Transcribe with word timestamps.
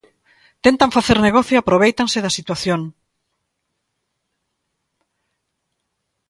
Tentan 0.65 0.93
facer 0.97 1.17
negocio 1.27 1.55
e 1.55 1.59
aprovéitanse 1.59 2.23
da 2.23 2.35
situación. 2.37 2.81